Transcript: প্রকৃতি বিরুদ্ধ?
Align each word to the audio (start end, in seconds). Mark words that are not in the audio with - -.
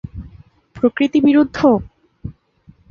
প্রকৃতি 0.75 1.19
বিরুদ্ধ? 1.21 1.57